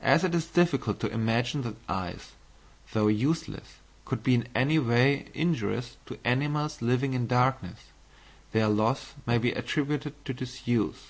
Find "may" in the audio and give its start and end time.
9.26-9.36